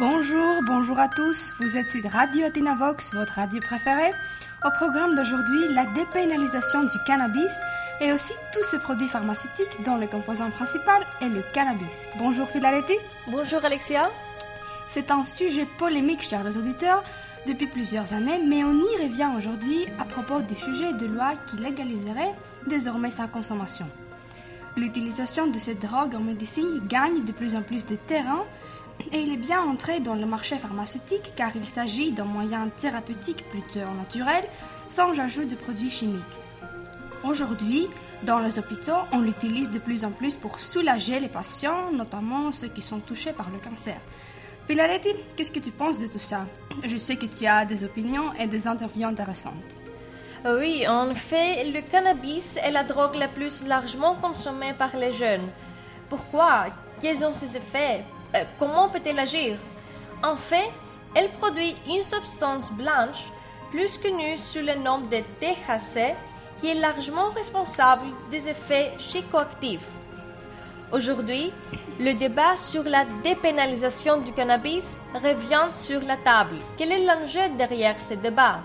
[0.00, 1.52] Bonjour, bonjour à tous.
[1.60, 4.14] Vous êtes sur Radio Athena Vox, votre radio préférée.
[4.64, 7.52] Au programme d'aujourd'hui, la dépénalisation du cannabis
[8.00, 12.08] et aussi tous ces produits pharmaceutiques dont le composant principal est le cannabis.
[12.16, 12.96] Bonjour Philalétie.
[13.26, 14.08] Bonjour Alexia.
[14.88, 17.04] C'est un sujet polémique, chers les auditeurs,
[17.46, 21.58] depuis plusieurs années, mais on y revient aujourd'hui à propos du sujet de loi qui
[21.58, 22.34] légaliserait
[22.66, 23.86] désormais sa consommation.
[24.78, 28.46] L'utilisation de cette drogue en médecine gagne de plus en plus de terrain
[29.12, 33.48] et il est bien entré dans le marché pharmaceutique car il s'agit d'un moyen thérapeutique
[33.48, 34.44] plutôt naturel
[34.88, 36.38] sans ajout de produits chimiques.
[37.24, 37.88] Aujourd'hui,
[38.22, 42.68] dans les hôpitaux, on l'utilise de plus en plus pour soulager les patients, notamment ceux
[42.68, 43.96] qui sont touchés par le cancer.
[44.66, 46.46] Philalétie, qu'est-ce que tu penses de tout ça?
[46.84, 49.76] Je sais que tu as des opinions et des interviews intéressantes.
[50.44, 55.48] Oui, en fait, le cannabis est la drogue la plus largement consommée par les jeunes.
[56.08, 56.66] Pourquoi?
[57.00, 58.04] Quels sont ses effets?
[58.34, 59.56] Euh, Comment peut-elle agir?
[60.22, 60.70] En fait,
[61.14, 63.30] elle produit une substance blanche,
[63.70, 66.14] plus connue sous le nom de THC,
[66.58, 69.88] qui est largement responsable des effets psychoactifs.
[70.92, 71.52] Aujourd'hui,
[71.98, 76.56] le débat sur la dépénalisation du cannabis revient sur la table.
[76.76, 78.60] Quel est l'enjeu derrière ce débat?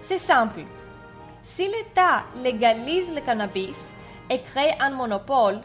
[0.00, 0.62] C'est simple.
[1.42, 3.94] Si l'État légalise le cannabis
[4.28, 5.60] et crée un monopole,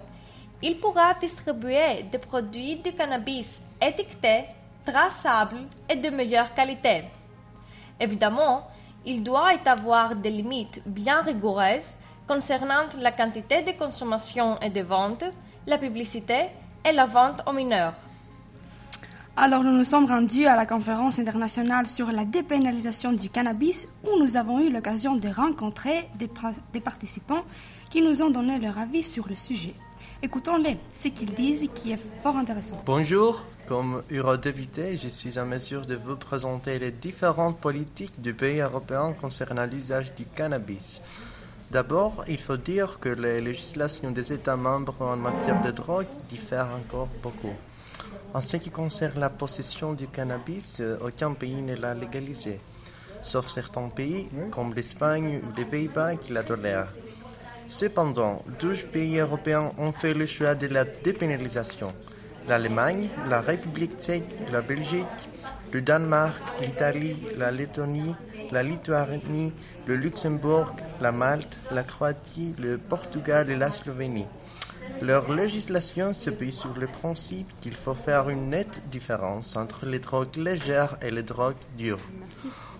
[0.61, 4.45] il pourra distribuer des produits de cannabis étiquetés,
[4.86, 7.03] traçables et de meilleure qualité.
[8.00, 8.67] Évidemment,
[9.06, 11.95] il doit y avoir des limites bien rigoureuses
[12.28, 15.23] concernant la quantité de consommation et de vente,
[15.67, 16.47] la publicité
[16.84, 17.94] et la vente aux mineurs.
[19.38, 24.17] Alors nous nous sommes rendus à la conférence internationale sur la dépénalisation du cannabis où
[24.17, 26.30] nous avons eu l'occasion de rencontrer des,
[26.72, 27.44] des, participants
[27.90, 29.75] qui nous ont donné leur avis sur le sujet.
[30.26, 32.81] Écoutons-les, ce qu'ils disent qui est fort intéressant.
[32.84, 38.59] Bonjour, comme eurodéputé, je suis en mesure de vous présenter les différentes politiques du pays
[38.59, 41.00] européen concernant l'usage du cannabis.
[41.69, 46.72] D'abord, il faut dire que les législations des États membres en matière de drogue diffèrent
[46.75, 47.53] encore beaucoup.
[48.34, 52.59] En ce qui concerne la possession du cannabis, aucun pays ne l'a légalisé,
[53.22, 56.92] sauf certains pays comme l'Espagne ou les Pays-Bas qui la tolèrent.
[57.68, 61.94] Cependant, 12 pays européens ont fait le choix de la dépénalisation.
[62.48, 65.06] L'Allemagne, la République tchèque, la Belgique,
[65.72, 68.16] le Danemark, l'Italie, la Lettonie,
[68.52, 69.52] la Lituanie,
[69.88, 74.28] le Luxembourg, la Malte, la Croatie, le Portugal et la Slovénie.
[75.02, 80.00] Leur législation se base sur le principe qu'il faut faire une nette différence entre les
[80.00, 82.00] drogues légères et les drogues dures.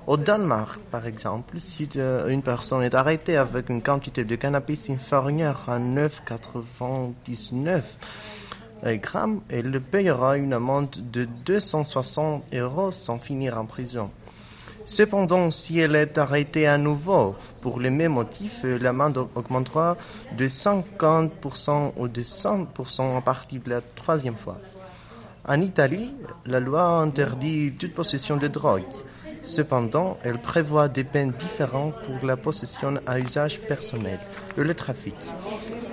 [0.08, 1.90] Au Danemark, par exemple, si
[2.28, 7.82] une personne est arrêtée avec une quantité de cannabis inférieure à 9,99
[9.02, 14.12] grammes, elle payera une amende de 260 euros sans finir en prison.
[14.88, 19.98] Cependant, si elle est arrêtée à nouveau pour les mêmes motifs, l'amende augmentera
[20.38, 24.60] de 50% ou de 100% à partir de la troisième fois.
[25.48, 26.14] En Italie,
[26.46, 28.84] la loi interdit toute possession de drogue.
[29.46, 34.20] Cependant, elle prévoit des peines différentes pour la possession à usage personnel
[34.58, 35.16] et le trafic.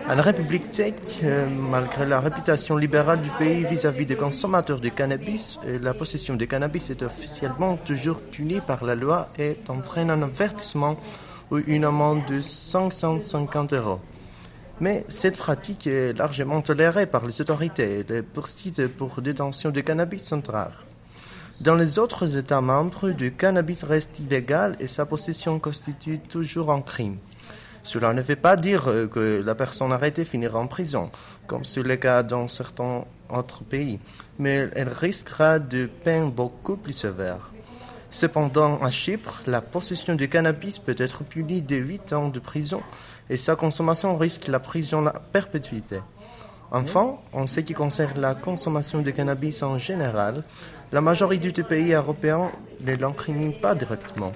[0.09, 5.59] En République tchèque, euh, malgré la réputation libérale du pays vis-à-vis des consommateurs de cannabis,
[5.67, 10.23] euh, la possession de cannabis est officiellement toujours punie par la loi et entraîne un
[10.23, 10.97] avertissement
[11.51, 14.01] ou une amende de 550 euros.
[14.81, 18.05] Mais cette pratique est largement tolérée par les autorités.
[18.09, 20.85] Les poursuites pour détention de cannabis sont rares.
[21.61, 26.81] Dans les autres États membres, le cannabis reste illégal et sa possession constitue toujours un
[26.81, 27.19] crime.
[27.85, 31.11] Cela ne veut pas dire que la personne arrêtée finira en prison,
[31.47, 33.99] comme c'est le cas dans certains autres pays,
[34.39, 37.51] mais elle risquera de peines beaucoup plus sévères.
[38.11, 42.83] Cependant, à Chypre, la possession de cannabis peut être punie de 8 ans de prison
[43.31, 46.01] et sa consommation risque la prison à perpétuité.
[46.71, 50.43] Enfin, en ce qui concerne la consommation de cannabis en général,
[50.93, 52.53] la majorité des pays européens
[52.85, 54.33] ne l'incriminent pas directement.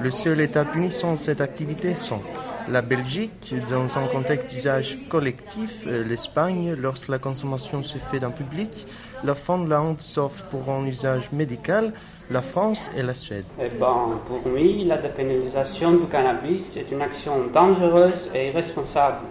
[0.00, 2.22] Le seul État punissant cette activité sont
[2.68, 8.86] la Belgique, dans un contexte d'usage collectif, l'Espagne, lorsque la consommation se fait en public,
[9.24, 11.92] la Finlande, sauf pour un usage médical,
[12.30, 13.44] la France et la Suède.
[13.60, 19.26] Eh ben, pour lui, la dépénalisation du cannabis est une action dangereuse et irresponsable.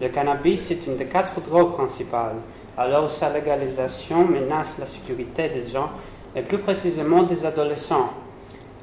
[0.00, 2.36] Le cannabis est une des quatre drogues principales,
[2.76, 5.90] alors sa légalisation menace la sécurité des gens
[6.34, 8.10] et plus précisément des adolescents.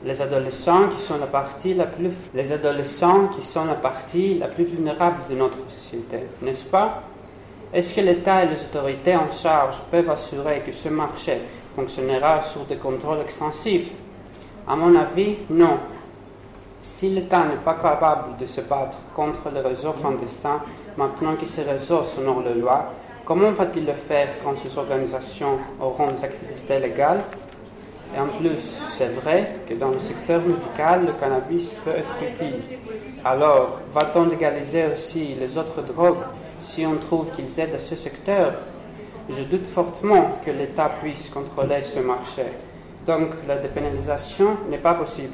[0.03, 4.47] Les adolescents qui sont la partie la plus, les adolescents qui sont la partie la
[4.47, 7.01] plus vulnérable de notre société, n'est-ce pas?
[7.73, 11.41] Est-ce que l'État et les autorités en charge peuvent assurer que ce marché
[11.75, 13.91] fonctionnera sur des contrôles extensifs?
[14.67, 15.77] À mon avis, non.
[16.81, 20.61] Si l'État n'est pas capable de se battre contre les réseaux clandestins
[20.95, 22.93] maintenant qu'il ces réseaux selon les lois,
[23.27, 27.23] comment va-t-il le faire quand ces organisations auront des activités légales?
[28.15, 32.61] Et en plus, c'est vrai que dans le secteur médical, le cannabis peut être utile.
[33.25, 36.23] Alors, va-t-on légaliser aussi les autres drogues
[36.61, 38.53] si on trouve qu'ils aident à ce secteur?
[39.29, 42.43] Je doute fortement que l'État puisse contrôler ce marché.
[43.05, 45.33] Donc, la dépénalisation n'est pas possible.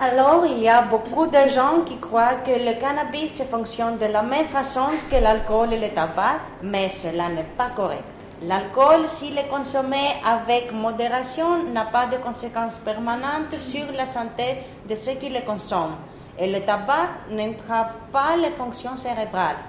[0.00, 4.22] Alors, il y a beaucoup de gens qui croient que le cannabis fonctionne de la
[4.22, 8.02] même façon que l'alcool et le tabac, mais cela n'est pas correct.
[8.42, 14.96] L'alcool, s'il est consommé avec modération, n'a pas de conséquences permanentes sur la santé de
[14.96, 15.96] ceux qui le consomment.
[16.40, 19.62] Et le tabac n'entrave pas les fonctions cérébrales.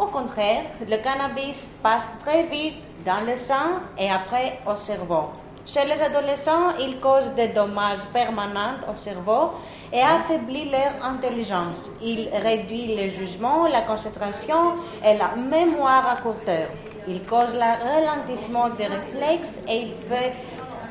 [0.00, 5.28] Au contraire, le cannabis passe très vite dans le sang et après au cerveau.
[5.72, 9.52] Chez les adolescents, il cause des dommages permanents au cerveau
[9.92, 11.90] et affaiblit leur intelligence.
[12.02, 14.74] Il réduit le jugement, la concentration
[15.04, 16.72] et la mémoire à court terme.
[17.06, 20.34] Il cause le ralentissement des réflexes et il peut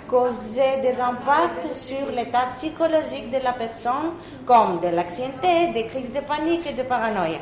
[0.08, 4.14] causer des impacts sur l'état psychologique de la personne,
[4.46, 7.40] comme de l'anxiété, des crises de panique et de paranoïa.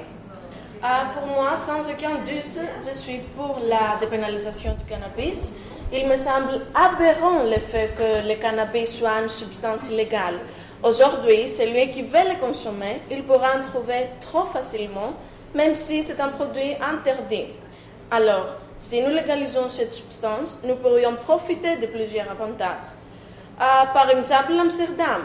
[0.81, 5.53] Ah, pour moi, sans aucun doute, je suis pour la dépénalisation du cannabis
[5.91, 10.39] il me semble aberrant le fait que le cannabis soit une substance illégale.
[10.83, 15.13] Aujourd'hui, celui qui veut le consommer, il pourra en trouver trop facilement,
[15.55, 17.45] même si c'est un produit interdit.
[18.11, 22.93] Alors, si nous légalisons cette substance, nous pourrions profiter de plusieurs avantages.
[23.59, 25.23] Euh, par exemple, Amsterdam.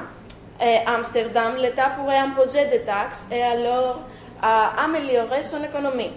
[0.60, 4.00] Et Amsterdam, l'État pourrait imposer des taxes et alors
[4.42, 4.46] euh,
[4.78, 6.12] améliorer son économie.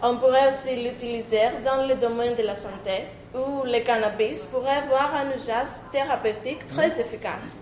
[0.00, 5.14] On pourrait aussi l'utiliser dans le domaine de la santé, où le cannabis pourrait avoir
[5.14, 7.56] un usage thérapeutique très efficace.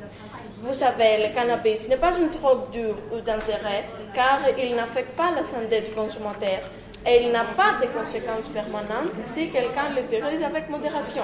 [0.62, 3.84] Vous savez, le cannabis n'est pas une drogue dure ou dangereuse
[4.14, 6.60] car il n'affecte pas la santé du consommateur
[7.06, 11.22] et il n'a pas de conséquences permanentes si quelqu'un l'utilise avec modération.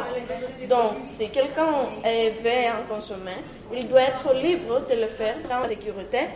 [0.68, 1.72] Donc, si quelqu'un
[2.04, 3.38] veut en consommer,
[3.74, 6.28] il doit être libre de le faire sans sécurité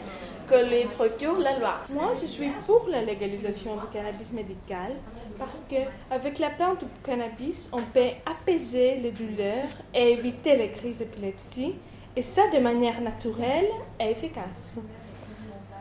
[0.48, 1.74] que lui procure la loi.
[1.90, 4.92] Moi, je suis pour la légalisation du cannabis médical
[5.38, 5.76] parce que
[6.10, 11.74] avec la plante du cannabis, on peut apaiser les douleurs et éviter les crises d'épilepsie,
[12.14, 13.66] et ça de manière naturelle
[14.00, 14.80] et efficace.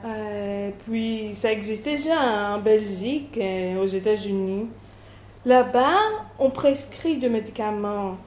[0.06, 4.68] Euh, puis ça existe déjà en Belgique et aux États-Unis.
[5.46, 5.98] Là-bas,
[6.38, 8.18] on prescrit des médicaments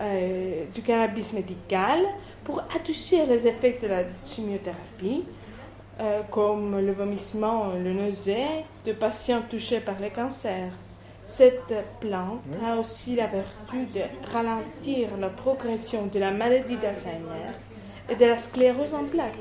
[0.00, 2.00] euh, du cannabis médical
[2.44, 5.24] pour adoucir les effets de la chimiothérapie
[6.00, 10.72] euh, comme le vomissement, le nausée de patients touchés par le cancer.
[11.26, 14.02] Cette plante a aussi la vertu de
[14.32, 17.52] ralentir la progression de la maladie d'Alzheimer
[18.10, 19.32] et de la sclérose en plaques.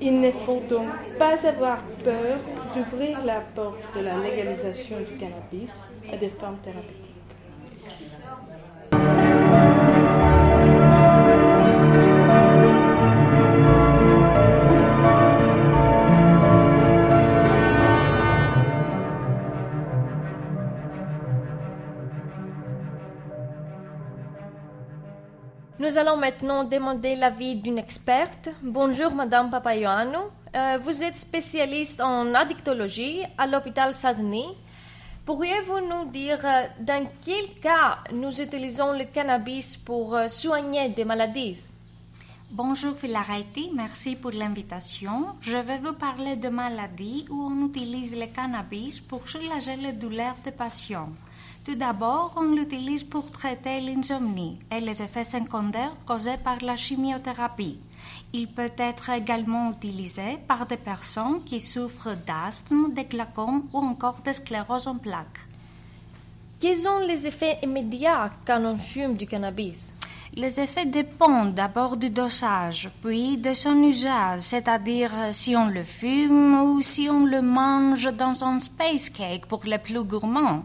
[0.00, 2.38] Il ne faut donc pas avoir peur
[2.74, 7.07] d'ouvrir la porte de la légalisation du cannabis à des fins thérapeutiques.
[26.18, 28.50] Maintenant demander l'avis d'une experte.
[28.62, 30.30] Bonjour, Madame Papayoano.
[30.54, 34.46] Euh, vous êtes spécialiste en addictologie à l'hôpital Sadni.
[35.24, 41.04] Pourriez-vous nous dire euh, dans quel cas nous utilisons le cannabis pour euh, soigner des
[41.04, 41.68] maladies?
[42.50, 45.26] Bonjour Filareti, merci pour l'invitation.
[45.40, 50.36] Je vais vous parler de maladies où on utilise le cannabis pour soulager les douleurs
[50.42, 51.10] des patients.
[51.68, 57.78] Tout d'abord, on l'utilise pour traiter l'insomnie et les effets secondaires causés par la chimiothérapie.
[58.32, 64.22] Il peut être également utilisé par des personnes qui souffrent d'asthme, de glaucome ou encore
[64.24, 65.40] de sclérose en plaques.
[66.58, 69.92] Quels sont les effets immédiats quand on fume du cannabis?
[70.34, 76.62] Les effets dépendent d'abord du dosage, puis de son usage, c'est-à-dire si on le fume
[76.62, 80.64] ou si on le mange dans un space cake pour les plus gourmands.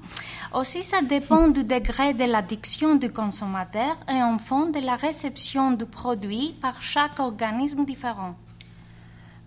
[0.53, 5.71] Aussi, ça dépend du degré de l'addiction du consommateur et en fond de la réception
[5.71, 8.35] du produit par chaque organisme différent.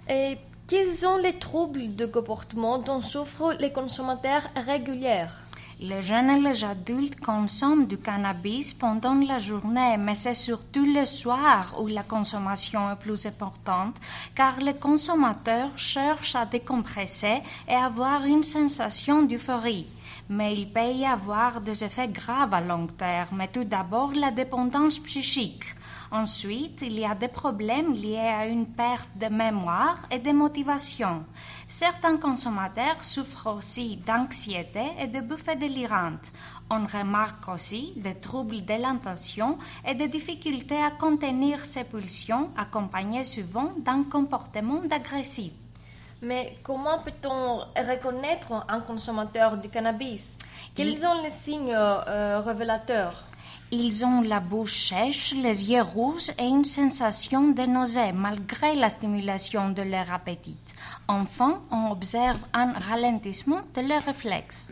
[0.09, 0.37] Et
[0.67, 5.27] quels sont les troubles de comportement dont souffrent les consommateurs réguliers?
[5.79, 11.05] Les jeunes et les adultes consomment du cannabis pendant la journée, mais c'est surtout le
[11.05, 13.95] soir où la consommation est plus importante,
[14.35, 19.87] car les consommateurs cherchent à décompresser et avoir une sensation d'euphorie.
[20.29, 23.45] Mais il peut y avoir des effets graves à long terme.
[23.53, 25.65] Tout d'abord, la dépendance psychique.
[26.11, 31.25] Ensuite, il y a des problèmes liés à une perte de mémoire et de motivation.
[31.67, 36.31] Certains consommateurs souffrent aussi d'anxiété et de bouffées délirantes.
[36.71, 43.25] On remarque aussi des troubles de l'intention et des difficultés à contenir ces pulsions, accompagnées
[43.25, 45.53] souvent d'un comportement d'agressif.
[46.23, 50.39] Mais comment peut-on reconnaître un consommateur de cannabis?
[50.75, 53.23] Quels sont les signes euh, révélateurs?
[53.73, 58.89] Ils ont la bouche sèche, les yeux rouges et une sensation de nausée malgré la
[58.89, 60.57] stimulation de leur appétit.
[61.09, 64.69] Enfin, on observe un ralentissement de leurs réflexes.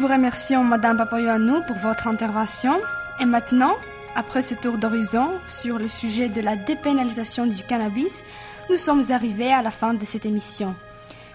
[0.00, 2.80] Vous remercions, Madame Papayoanou, pour votre intervention.
[3.20, 3.76] Et maintenant,
[4.16, 8.24] après ce tour d'horizon sur le sujet de la dépénalisation du cannabis,
[8.70, 10.74] nous sommes arrivés à la fin de cette émission.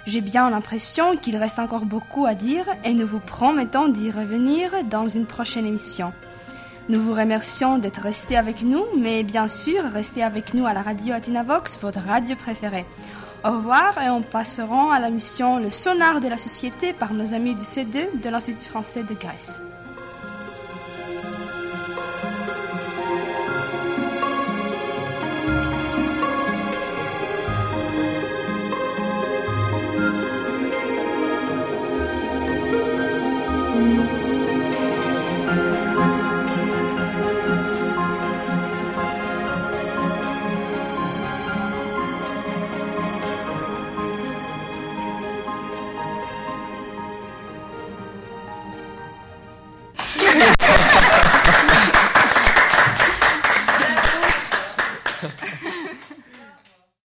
[0.07, 4.71] J'ai bien l'impression qu'il reste encore beaucoup à dire et nous vous promettons d'y revenir
[4.89, 6.11] dans une prochaine émission.
[6.89, 10.81] Nous vous remercions d'être restés avec nous, mais bien sûr, restez avec nous à la
[10.81, 12.85] radio Atinavox, votre radio préférée.
[13.45, 17.35] Au revoir et on passera à la mission Le sonar de la société par nos
[17.35, 19.61] amis du C2 de l'Institut français de Grèce.